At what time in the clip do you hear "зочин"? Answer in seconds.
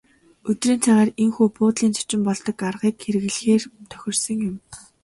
1.97-2.21